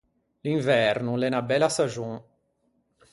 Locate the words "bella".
1.49-1.69